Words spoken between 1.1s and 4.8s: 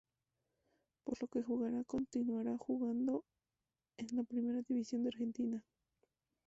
lo que jugará continuará jugando en la Primera